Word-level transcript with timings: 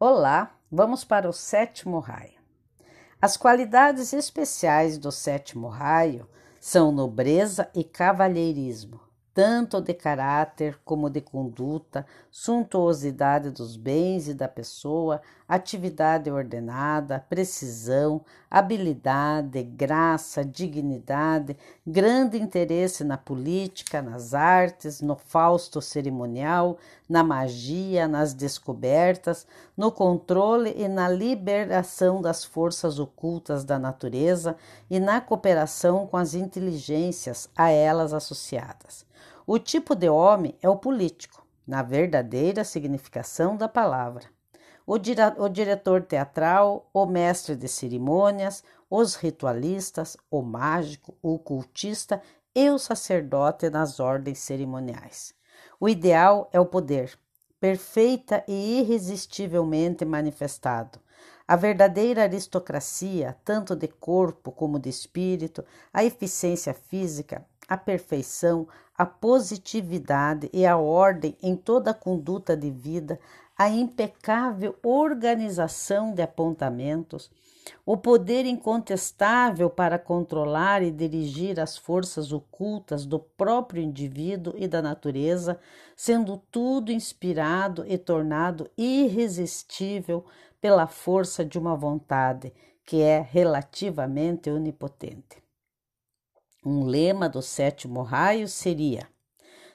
Olá, 0.00 0.56
vamos 0.70 1.04
para 1.04 1.28
o 1.28 1.32
sétimo 1.32 2.00
raio. 2.00 2.40
As 3.22 3.36
qualidades 3.36 4.12
especiais 4.12 4.98
do 4.98 5.12
sétimo 5.12 5.68
raio 5.68 6.28
são 6.60 6.90
nobreza 6.90 7.70
e 7.72 7.84
cavalheirismo, 7.84 9.00
tanto 9.34 9.80
de 9.80 9.92
caráter 9.92 10.78
como 10.84 11.10
de 11.10 11.20
conduta, 11.20 12.06
suntuosidade 12.30 13.50
dos 13.50 13.76
bens 13.76 14.28
e 14.28 14.32
da 14.32 14.46
pessoa, 14.46 15.20
atividade 15.48 16.30
ordenada, 16.30 17.26
precisão, 17.28 18.20
habilidade, 18.48 19.60
graça, 19.64 20.44
dignidade, 20.44 21.56
grande 21.84 22.40
interesse 22.40 23.02
na 23.02 23.18
política, 23.18 24.00
nas 24.00 24.34
artes, 24.34 25.00
no 25.00 25.16
fausto 25.16 25.82
cerimonial, 25.82 26.78
na 27.08 27.24
magia, 27.24 28.06
nas 28.06 28.32
descobertas, 28.32 29.48
no 29.76 29.90
controle 29.90 30.72
e 30.76 30.86
na 30.86 31.08
liberação 31.08 32.22
das 32.22 32.44
forças 32.44 33.00
ocultas 33.00 33.64
da 33.64 33.80
natureza 33.80 34.56
e 34.88 35.00
na 35.00 35.20
cooperação 35.20 36.06
com 36.06 36.16
as 36.16 36.34
inteligências 36.34 37.50
a 37.56 37.68
elas 37.68 38.14
associadas. 38.14 39.04
O 39.46 39.58
tipo 39.58 39.94
de 39.94 40.08
homem 40.08 40.56
é 40.62 40.68
o 40.70 40.76
político, 40.76 41.46
na 41.66 41.82
verdadeira 41.82 42.64
significação 42.64 43.54
da 43.54 43.68
palavra. 43.68 44.24
O, 44.86 44.94
o 44.94 45.48
diretor 45.50 46.02
teatral, 46.02 46.88
o 46.94 47.04
mestre 47.04 47.54
de 47.54 47.68
cerimônias, 47.68 48.64
os 48.88 49.16
ritualistas, 49.16 50.16
o 50.30 50.40
mágico, 50.40 51.14
o 51.20 51.38
cultista 51.38 52.22
e 52.54 52.70
o 52.70 52.78
sacerdote 52.78 53.68
nas 53.68 54.00
ordens 54.00 54.38
cerimoniais. 54.38 55.34
O 55.78 55.90
ideal 55.90 56.48
é 56.50 56.58
o 56.58 56.64
poder, 56.64 57.18
perfeita 57.60 58.42
e 58.48 58.80
irresistivelmente 58.80 60.06
manifestado. 60.06 60.98
A 61.46 61.56
verdadeira 61.56 62.22
aristocracia, 62.22 63.36
tanto 63.44 63.76
de 63.76 63.88
corpo 63.88 64.50
como 64.50 64.78
de 64.78 64.88
espírito, 64.88 65.62
a 65.92 66.02
eficiência 66.02 66.72
física, 66.72 67.44
a 67.68 67.76
perfeição, 67.76 68.66
a 68.96 69.04
positividade 69.04 70.48
e 70.52 70.64
a 70.64 70.76
ordem 70.76 71.36
em 71.42 71.56
toda 71.56 71.90
a 71.90 71.94
conduta 71.94 72.56
de 72.56 72.70
vida, 72.70 73.18
a 73.56 73.68
impecável 73.68 74.76
organização 74.82 76.12
de 76.12 76.22
apontamentos, 76.22 77.30
o 77.86 77.96
poder 77.96 78.44
incontestável 78.44 79.70
para 79.70 79.98
controlar 79.98 80.82
e 80.82 80.90
dirigir 80.90 81.58
as 81.58 81.76
forças 81.76 82.32
ocultas 82.32 83.06
do 83.06 83.18
próprio 83.18 83.82
indivíduo 83.82 84.54
e 84.56 84.68
da 84.68 84.82
natureza, 84.82 85.58
sendo 85.96 86.36
tudo 86.50 86.92
inspirado 86.92 87.84
e 87.86 87.96
tornado 87.96 88.68
irresistível 88.76 90.24
pela 90.60 90.86
força 90.86 91.44
de 91.44 91.58
uma 91.58 91.76
vontade 91.76 92.52
que 92.84 93.00
é 93.00 93.20
relativamente 93.20 94.50
onipotente. 94.50 95.43
Um 96.66 96.86
lema 96.86 97.28
do 97.28 97.42
sétimo 97.42 98.00
raio 98.00 98.48
seria: 98.48 99.06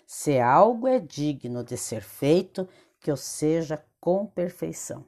se 0.08 0.40
algo 0.40 0.88
é 0.88 0.98
digno 0.98 1.64
de 1.64 1.78
ser 1.78 2.02
feito, 2.02 2.68
que 3.00 3.12
o 3.12 3.16
seja 3.16 3.80
com 4.02 4.26
perfeição. 4.26 5.06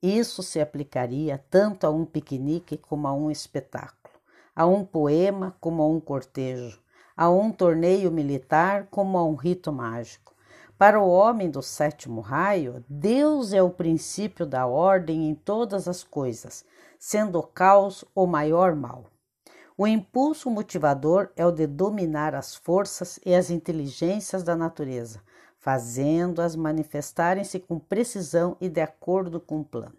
Isso 0.00 0.44
se 0.44 0.60
aplicaria 0.60 1.44
tanto 1.50 1.88
a 1.88 1.90
um 1.90 2.04
piquenique 2.04 2.76
como 2.76 3.08
a 3.08 3.12
um 3.12 3.32
espetáculo, 3.32 4.14
a 4.54 4.64
um 4.64 4.84
poema 4.84 5.56
como 5.60 5.82
a 5.82 5.88
um 5.88 5.98
cortejo, 5.98 6.80
a 7.16 7.28
um 7.28 7.50
torneio 7.50 8.12
militar 8.12 8.86
como 8.88 9.18
a 9.18 9.24
um 9.24 9.34
rito 9.34 9.72
mágico. 9.72 10.36
Para 10.78 11.00
o 11.00 11.10
homem 11.10 11.50
do 11.50 11.62
sétimo 11.62 12.20
raio, 12.20 12.84
Deus 12.88 13.52
é 13.52 13.60
o 13.60 13.70
princípio 13.70 14.46
da 14.46 14.68
ordem 14.68 15.28
em 15.28 15.34
todas 15.34 15.88
as 15.88 16.04
coisas, 16.04 16.64
sendo 16.96 17.40
o 17.40 17.42
caos 17.42 18.04
o 18.14 18.24
maior 18.24 18.76
mal. 18.76 19.06
O 19.80 19.86
impulso 19.86 20.50
motivador 20.50 21.30
é 21.36 21.46
o 21.46 21.52
de 21.52 21.64
dominar 21.64 22.34
as 22.34 22.52
forças 22.52 23.20
e 23.24 23.32
as 23.32 23.48
inteligências 23.48 24.42
da 24.42 24.56
natureza, 24.56 25.22
fazendo-as 25.56 26.56
manifestarem-se 26.56 27.60
com 27.60 27.78
precisão 27.78 28.56
e 28.60 28.68
de 28.68 28.80
acordo 28.80 29.38
com 29.38 29.60
o 29.60 29.64
plano. 29.64 29.94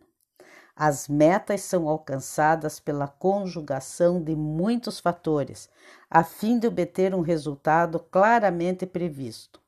As 0.76 1.08
metas 1.08 1.62
são 1.62 1.88
alcançadas 1.88 2.78
pela 2.78 3.08
conjugação 3.08 4.22
de 4.22 4.36
muitos 4.36 5.00
fatores, 5.00 5.70
a 6.10 6.26
fim 6.26 6.60
de 6.60 6.68
obter 6.68 7.16
um 7.16 7.22
resultado 7.22 8.02
claramente 8.12 8.86
previsto. 8.86 9.62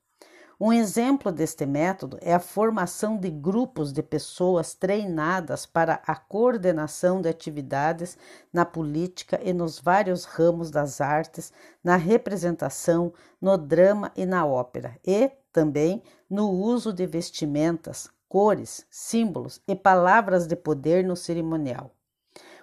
Um 0.64 0.72
exemplo 0.72 1.32
deste 1.32 1.66
método 1.66 2.18
é 2.20 2.32
a 2.32 2.38
formação 2.38 3.16
de 3.16 3.28
grupos 3.28 3.92
de 3.92 4.00
pessoas 4.00 4.74
treinadas 4.74 5.66
para 5.66 6.00
a 6.06 6.14
coordenação 6.14 7.20
de 7.20 7.28
atividades 7.28 8.16
na 8.52 8.64
política 8.64 9.40
e 9.42 9.52
nos 9.52 9.80
vários 9.80 10.24
ramos 10.24 10.70
das 10.70 11.00
artes, 11.00 11.52
na 11.82 11.96
representação, 11.96 13.12
no 13.40 13.58
drama 13.58 14.12
e 14.14 14.24
na 14.24 14.46
ópera, 14.46 14.96
e 15.04 15.32
também 15.52 16.00
no 16.30 16.48
uso 16.48 16.92
de 16.92 17.08
vestimentas, 17.08 18.08
cores, 18.28 18.86
símbolos 18.88 19.60
e 19.66 19.74
palavras 19.74 20.46
de 20.46 20.54
poder 20.54 21.04
no 21.04 21.16
cerimonial. 21.16 21.90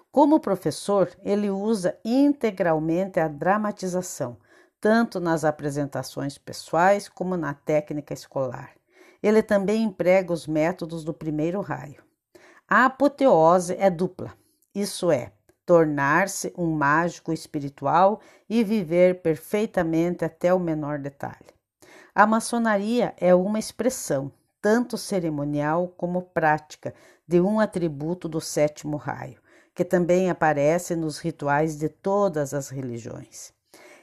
Como 0.10 0.40
professor, 0.40 1.12
ele 1.22 1.50
usa 1.50 2.00
integralmente 2.06 3.20
a 3.20 3.28
dramatização 3.28 4.38
tanto 4.82 5.20
nas 5.20 5.44
apresentações 5.44 6.38
pessoais 6.38 7.10
como 7.10 7.36
na 7.36 7.54
técnica 7.54 8.14
escolar. 8.14 8.72
Ele 9.22 9.44
também 9.44 9.84
emprega 9.84 10.32
os 10.32 10.48
métodos 10.48 11.04
do 11.04 11.14
primeiro 11.14 11.62
raio. 11.62 12.02
A 12.68 12.86
apoteose 12.86 13.76
é 13.78 13.90
dupla, 13.90 14.34
isso 14.74 15.12
é, 15.12 15.34
tornar-se 15.66 16.54
um 16.58 16.72
mágico 16.72 17.34
espiritual 17.34 18.22
e 18.50 18.64
viver 18.64 19.22
perfeitamente 19.22 20.24
até 20.24 20.54
o 20.54 20.60
menor 20.60 21.00
detalhe. 21.00 21.54
A 22.14 22.26
maçonaria 22.26 23.14
é 23.18 23.34
uma 23.36 23.60
expressão, 23.60 24.32
tanto 24.62 24.98
cerimonial 24.98 25.88
como 25.98 26.22
prática, 26.22 26.94
de 27.28 27.40
um 27.40 27.60
atributo 27.60 28.28
do 28.28 28.42
sétimo 28.42 28.98
raio, 28.98 29.40
que 29.76 29.86
também 29.86 30.30
aparece 30.30 30.96
nos 30.96 31.20
rituais 31.20 31.78
de 31.78 31.88
todas 31.88 32.54
as 32.54 32.70
religiões. 32.70 33.54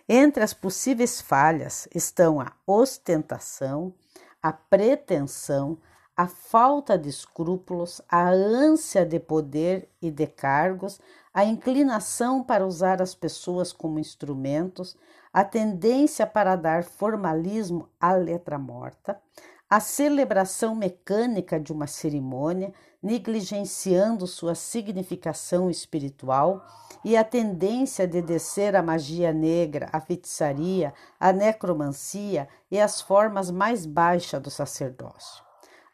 Entre 0.09 0.43
as 0.43 0.55
possíveis 0.55 1.21
falhas 1.21 1.89
estão 1.93 2.41
a 2.41 2.53
ostentação, 2.65 3.93
a 4.41 4.53
pretensão, 4.53 5.79
a 6.17 6.29
falta 6.29 6.97
de 6.97 7.09
escrúpulos, 7.09 8.01
a 8.09 8.29
ânsia 8.31 9.05
de 9.05 9.19
poder 9.19 9.89
e 10.01 10.09
de 10.09 10.29
cargos, 10.29 11.01
a 11.35 11.45
inclinação 11.45 12.43
para 12.43 12.65
usar 12.65 13.03
as 13.03 13.17
pessoas 13.17 13.73
como 13.73 13.99
instrumentos, 13.99 14.97
a 15.33 15.45
tendência 15.45 16.25
para 16.25 16.55
dar 16.55 16.85
formalismo 16.85 17.89
à 18.01 18.13
letra 18.13 18.59
morta, 18.59 19.21
a 19.69 19.81
celebração 19.81 20.77
mecânica 20.77 21.59
de 21.59 21.73
uma 21.73 21.89
cerimônia, 21.89 22.73
negligenciando 23.03 24.27
sua 24.27 24.55
significação 24.55 25.69
espiritual 25.69 26.65
e 27.05 27.17
a 27.17 27.25
tendência 27.25 28.07
de 28.07 28.23
descer 28.23 28.77
a 28.77 28.83
magia 28.83 29.33
negra, 29.33 29.89
a 29.93 30.01
feitiçaria, 30.01 30.95
a 31.19 31.33
necromancia 31.33 32.49
e 32.71 32.81
as 32.81 33.01
formas 33.01 33.51
mais 33.51 33.85
baixas 33.85 34.41
do 34.41 34.51
sacerdócio. 34.51 35.45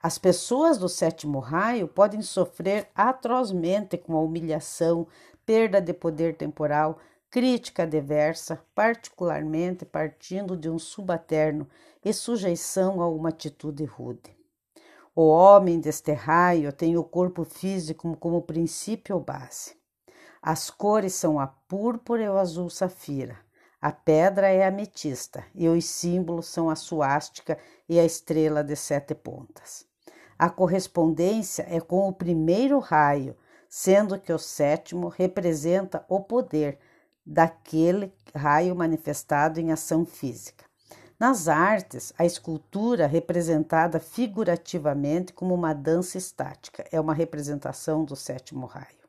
As 0.03 0.19
pessoas 0.19 0.79
do 0.79 0.89
sétimo 0.89 1.39
raio 1.39 1.89
podem 1.89 2.23
sofrer 2.23 2.89
atrozmente 2.95 3.97
com 3.97 4.17
a 4.17 4.21
humilhação, 4.21 5.07
perda 5.47 5.81
de 5.81 5.93
poder 5.95 6.37
temporal, 6.37 6.99
crítica 7.33 7.87
diversa, 7.87 8.63
particularmente 8.75 9.87
partindo 9.87 10.55
de 10.55 10.69
um 10.69 10.79
subalterno 10.79 11.67
e 12.05 12.13
sujeição 12.13 13.01
a 13.01 13.09
uma 13.09 13.31
atitude 13.31 13.87
rude. 13.87 14.37
O 15.17 15.29
homem 15.29 15.81
deste 15.81 16.13
raio 16.13 16.71
tem 16.75 16.99
o 16.99 17.03
corpo 17.03 17.43
físico 17.43 18.15
como 18.19 18.43
princípio 18.43 19.17
ou 19.17 19.23
base. 19.23 19.75
As 20.43 20.69
cores 20.69 21.15
são 21.15 21.41
a 21.41 21.47
púrpura 21.47 22.23
e 22.23 22.29
o 22.29 22.37
azul 22.37 22.69
safira. 22.69 23.39
A 23.81 23.91
pedra 23.91 24.49
é 24.49 24.67
ametista 24.67 25.43
e 25.55 25.67
os 25.71 25.87
símbolos 25.87 26.49
são 26.49 26.69
a 26.69 26.77
suástica 26.77 27.59
e 27.89 27.99
a 27.99 28.05
estrela 28.05 28.63
de 28.63 28.77
sete 28.77 29.15
pontas. 29.15 29.87
A 30.39 30.51
correspondência 30.51 31.65
é 31.67 31.81
com 31.81 32.07
o 32.07 32.13
primeiro 32.13 32.79
raio, 32.79 33.35
sendo 33.71 34.21
que 34.21 34.35
o 34.35 34.39
sétimo 34.39 35.09
representa 35.09 36.05
o 36.11 36.21
poder 36.21 36.79
daquele 37.25 38.13
raio 38.35 38.75
manifestado 38.75 39.61
em 39.61 39.73
ação 39.73 40.05
física. 40.05 40.65
Nas 41.19 41.49
artes, 41.49 42.13
a 42.19 42.25
escultura 42.25 43.07
representada 43.07 44.01
figurativamente 44.01 45.33
como 45.33 45.55
uma 45.55 45.73
dança 45.73 46.19
estática 46.19 46.85
é 46.91 47.01
uma 47.01 47.15
representação 47.15 48.05
do 48.05 48.17
sétimo 48.17 48.67
raio. 48.67 49.03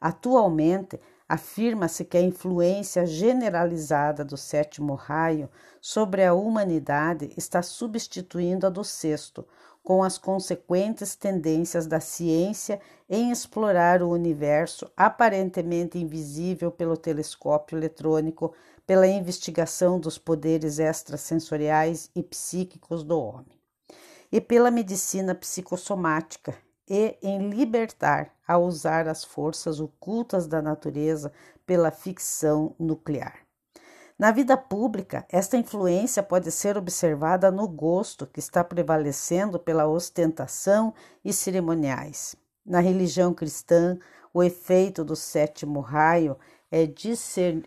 Atualmente, 0.00 0.98
Afirma-se 1.26 2.04
que 2.04 2.18
a 2.18 2.20
influência 2.20 3.06
generalizada 3.06 4.22
do 4.22 4.36
sétimo 4.36 4.94
raio 4.94 5.48
sobre 5.80 6.22
a 6.22 6.34
humanidade 6.34 7.32
está 7.34 7.62
substituindo 7.62 8.66
a 8.66 8.70
do 8.70 8.84
sexto, 8.84 9.46
com 9.84 10.02
as 10.02 10.16
consequentes 10.16 11.14
tendências 11.14 11.86
da 11.86 12.00
ciência 12.00 12.80
em 13.08 13.30
explorar 13.30 14.02
o 14.02 14.08
universo 14.08 14.90
aparentemente 14.96 15.98
invisível 15.98 16.72
pelo 16.72 16.96
telescópio 16.96 17.76
eletrônico, 17.76 18.54
pela 18.86 19.06
investigação 19.06 20.00
dos 20.00 20.16
poderes 20.16 20.78
extrasensoriais 20.78 22.10
e 22.16 22.22
psíquicos 22.22 23.04
do 23.04 23.20
homem, 23.20 23.60
e 24.32 24.40
pela 24.40 24.70
medicina 24.70 25.34
psicossomática, 25.34 26.54
e 26.88 27.16
em 27.22 27.50
libertar 27.50 28.34
a 28.48 28.58
usar 28.58 29.06
as 29.06 29.22
forças 29.22 29.80
ocultas 29.80 30.46
da 30.46 30.62
natureza 30.62 31.30
pela 31.66 31.90
ficção 31.90 32.74
nuclear. 32.78 33.43
Na 34.16 34.30
vida 34.30 34.56
pública, 34.56 35.26
esta 35.28 35.56
influência 35.56 36.22
pode 36.22 36.50
ser 36.52 36.76
observada 36.76 37.50
no 37.50 37.66
gosto 37.66 38.26
que 38.26 38.38
está 38.38 38.62
prevalecendo 38.62 39.58
pela 39.58 39.88
ostentação 39.88 40.94
e 41.24 41.32
cerimoniais. 41.32 42.36
Na 42.64 42.78
religião 42.78 43.34
cristã, 43.34 43.98
o 44.32 44.42
efeito 44.42 45.04
do 45.04 45.16
sétimo 45.16 45.80
raio 45.80 46.36
é, 46.70 46.86
discern... 46.86 47.64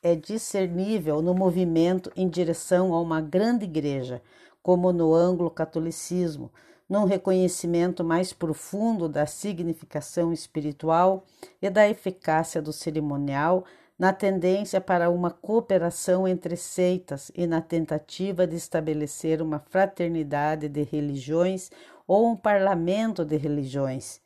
é 0.00 0.14
discernível 0.14 1.20
no 1.22 1.34
movimento 1.34 2.12
em 2.14 2.28
direção 2.28 2.94
a 2.94 3.00
uma 3.00 3.20
grande 3.20 3.64
igreja, 3.64 4.22
como 4.62 4.92
no 4.92 5.12
anglo-catolicismo, 5.12 6.52
num 6.88 7.04
reconhecimento 7.04 8.04
mais 8.04 8.32
profundo 8.32 9.08
da 9.08 9.26
significação 9.26 10.32
espiritual 10.32 11.24
e 11.60 11.68
da 11.68 11.88
eficácia 11.88 12.62
do 12.62 12.72
cerimonial, 12.72 13.64
na 13.98 14.12
tendência 14.12 14.80
para 14.80 15.10
uma 15.10 15.30
cooperação 15.30 16.28
entre 16.28 16.56
seitas 16.56 17.32
e 17.34 17.46
na 17.46 17.60
tentativa 17.60 18.46
de 18.46 18.54
estabelecer 18.54 19.42
uma 19.42 19.58
fraternidade 19.58 20.68
de 20.68 20.82
religiões 20.84 21.70
ou 22.06 22.28
um 22.28 22.36
parlamento 22.36 23.24
de 23.24 23.36
religiões, 23.36 24.20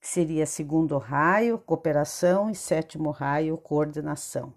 que 0.00 0.06
seria 0.08 0.46
segundo 0.46 0.96
raio, 0.96 1.58
cooperação 1.58 2.48
e 2.48 2.54
sétimo 2.54 3.10
raio, 3.10 3.58
coordenação. 3.58 4.54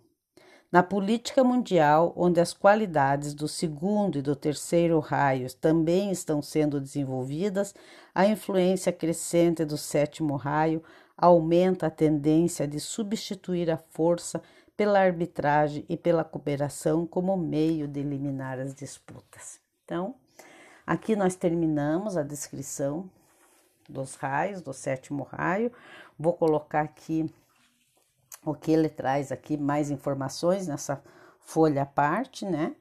Na 0.72 0.82
política 0.82 1.44
mundial, 1.44 2.14
onde 2.16 2.40
as 2.40 2.52
qualidades 2.52 3.36
do 3.36 3.48
segundo 3.48 4.18
e 4.18 4.24
do 4.24 4.36
terceiro 4.36 5.00
raios 5.00 5.54
também 5.54 6.10
estão 6.10 6.42
sendo 6.42 6.82
desenvolvidas, 6.82 7.76
a 8.14 8.26
influência 8.26 8.92
crescente 8.92 9.64
do 9.66 9.78
sétimo 9.78 10.36
raio 10.36 10.82
aumenta 11.18 11.88
a 11.88 11.92
tendência 11.92 12.68
de 12.68 12.80
substituir 12.80 13.70
a 13.70 13.78
força 13.78 14.42
pela 14.76 15.00
arbitragem 15.00 15.86
e 15.88 15.96
pela 15.96 16.24
cooperação 16.24 17.06
como 17.06 17.38
meio 17.38 17.88
de 17.88 18.00
eliminar 18.00 18.60
as 18.60 18.74
disputas. 18.74 19.60
Então, 19.86 20.16
aqui 20.86 21.16
nós 21.16 21.36
terminamos 21.36 22.18
a 22.18 22.24
descrição 22.24 23.10
dos 23.88 24.16
raios, 24.16 24.62
do 24.62 24.74
sétimo 24.74 25.24
raio. 25.24 25.72
Vou 26.18 26.34
colocar 26.34 26.82
aqui 26.82 27.32
o 28.46 28.54
que 28.54 28.72
ele 28.72 28.90
traz 28.90 29.32
aqui 29.32 29.58
mais 29.58 29.92
informações 29.92 30.68
nessa 30.68 31.02
folha 31.40 31.84
à 31.84 31.86
parte, 31.86 32.46
né? 32.46 32.76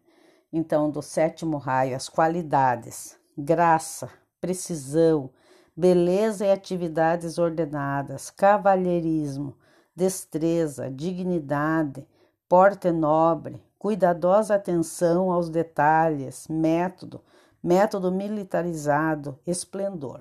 Então, 0.52 0.90
do 0.90 1.02
sétimo 1.02 1.56
raio, 1.56 1.96
as 1.96 2.08
qualidades, 2.08 3.18
graça, 3.36 4.10
precisão, 4.40 5.30
beleza 5.76 6.46
e 6.46 6.50
atividades 6.52 7.38
ordenadas, 7.38 8.30
cavalheirismo, 8.30 9.56
destreza, 9.94 10.90
dignidade, 10.90 12.06
porte 12.48 12.90
nobre, 12.90 13.62
cuidadosa 13.78 14.54
atenção 14.54 15.32
aos 15.32 15.48
detalhes, 15.48 16.46
método, 16.48 17.22
método 17.62 18.12
militarizado, 18.12 19.38
esplendor. 19.46 20.20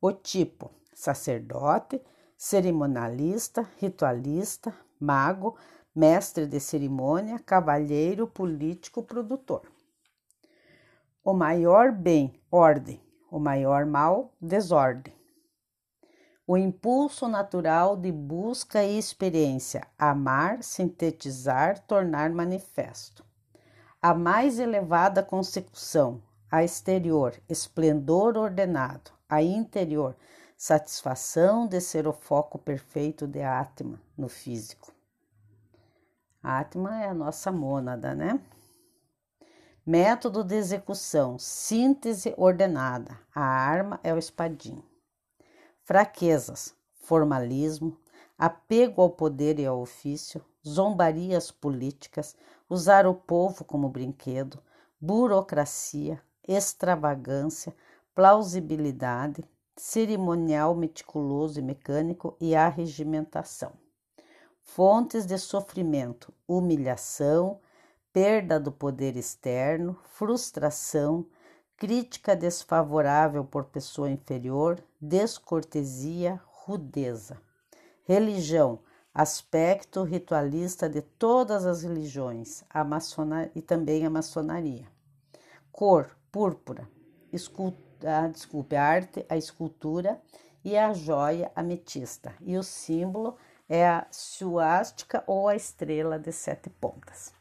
O 0.00 0.12
tipo: 0.12 0.70
sacerdote, 0.92 2.02
cerimonialista, 2.36 3.68
ritualista, 3.78 4.74
mago, 4.98 5.56
mestre 5.94 6.46
de 6.46 6.58
cerimônia, 6.58 7.38
cavalheiro, 7.38 8.26
político, 8.26 9.02
produtor. 9.02 9.62
O 11.24 11.32
maior 11.32 11.92
bem, 11.92 12.34
ordem, 12.50 13.00
o 13.32 13.40
maior 13.40 13.86
mal, 13.86 14.34
desordem. 14.38 15.14
O 16.46 16.54
impulso 16.54 17.26
natural 17.26 17.96
de 17.96 18.12
busca 18.12 18.84
e 18.84 18.98
experiência, 18.98 19.86
amar, 19.98 20.62
sintetizar, 20.62 21.78
tornar 21.86 22.28
manifesto. 22.28 23.24
A 24.02 24.12
mais 24.12 24.58
elevada 24.58 25.22
consecução, 25.22 26.22
a 26.50 26.62
exterior, 26.62 27.34
esplendor 27.48 28.36
ordenado, 28.36 29.10
a 29.26 29.42
interior, 29.42 30.14
satisfação 30.54 31.66
de 31.66 31.80
ser 31.80 32.06
o 32.06 32.12
foco 32.12 32.58
perfeito 32.58 33.26
de 33.26 33.40
Atma 33.40 33.98
no 34.14 34.28
físico. 34.28 34.92
Atma 36.42 37.02
é 37.02 37.08
a 37.08 37.14
nossa 37.14 37.50
mônada, 37.50 38.14
né? 38.14 38.38
Método 39.84 40.44
de 40.44 40.54
execução: 40.54 41.40
síntese 41.40 42.32
ordenada. 42.36 43.18
A 43.34 43.42
arma 43.42 43.98
é 44.04 44.14
o 44.14 44.18
espadinho. 44.18 44.84
Fraquezas: 45.82 46.72
formalismo, 47.00 47.98
apego 48.38 49.02
ao 49.02 49.10
poder 49.10 49.58
e 49.58 49.66
ao 49.66 49.80
ofício, 49.80 50.40
zombarias 50.64 51.50
políticas, 51.50 52.36
usar 52.70 53.08
o 53.08 53.14
povo 53.14 53.64
como 53.64 53.88
brinquedo, 53.88 54.62
burocracia, 55.00 56.22
extravagância, 56.46 57.74
plausibilidade, 58.14 59.42
cerimonial 59.76 60.76
meticuloso 60.76 61.58
e 61.58 61.62
mecânico 61.62 62.36
e 62.40 62.54
arregimentação. 62.54 63.72
Fontes 64.62 65.26
de 65.26 65.36
sofrimento: 65.38 66.32
humilhação, 66.46 67.58
perda 68.12 68.60
do 68.60 68.70
poder 68.70 69.16
externo, 69.16 69.98
frustração, 70.04 71.26
crítica 71.76 72.36
desfavorável 72.36 73.44
por 73.44 73.64
pessoa 73.64 74.10
inferior, 74.10 74.82
descortesia, 75.00 76.40
rudeza. 76.44 77.40
Religião: 78.04 78.78
aspecto 79.14 80.02
ritualista 80.02 80.88
de 80.88 81.02
todas 81.02 81.64
as 81.64 81.82
religiões, 81.82 82.64
a 82.70 82.84
e 83.54 83.62
também 83.62 84.04
a 84.04 84.10
maçonaria. 84.10 84.86
Cor: 85.70 86.10
púrpura. 86.30 86.88
Escultura 87.32 87.92
a, 88.06 88.28
desculpe, 88.28 88.76
a 88.76 88.84
arte, 88.84 89.24
a 89.28 89.36
escultura 89.36 90.20
e 90.64 90.76
a 90.76 90.92
joia 90.92 91.50
ametista. 91.54 92.34
E 92.40 92.56
o 92.56 92.62
símbolo 92.62 93.36
é 93.68 93.86
a 93.86 94.06
suástica 94.10 95.22
ou 95.26 95.48
a 95.48 95.56
estrela 95.56 96.18
de 96.18 96.32
sete 96.32 96.68
pontas. 96.68 97.32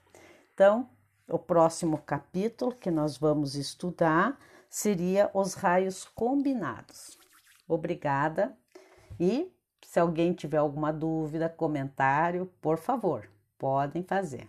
Então, 0.62 0.88
o 1.28 1.40
próximo 1.40 1.98
capítulo 1.98 2.72
que 2.72 2.92
nós 2.92 3.18
vamos 3.18 3.56
estudar 3.56 4.38
seria 4.70 5.28
os 5.34 5.56
raios 5.56 6.06
combinados. 6.06 7.18
Obrigada 7.68 8.56
e 9.20 9.52
se 9.84 10.00
alguém 10.00 10.34
tiver 10.34 10.58
alguma 10.58 10.94
dúvida, 10.94 11.50
comentário, 11.50 12.46
por 12.62 12.78
favor, 12.78 13.28
podem 13.58 14.04
fazer. 14.04 14.48